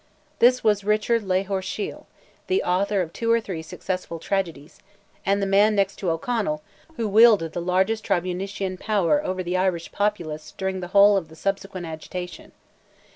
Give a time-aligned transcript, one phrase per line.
[0.39, 2.07] This was Richard Lalor Shiel,
[2.47, 4.79] the author of two or three successful tragedies,
[5.27, 6.63] and the man, next to O'Connell,
[6.97, 11.35] who wielded the largest tribunitian power over the Irish populace during the whole of the
[11.35, 12.51] subsequent agitation.